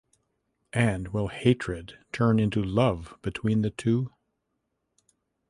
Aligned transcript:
And 0.73 1.09
will 1.09 1.27
hatred 1.27 1.99
turn 2.11 2.39
into 2.39 2.63
love 2.63 3.19
between 3.21 3.61
the 3.61 3.69
two? 3.69 4.11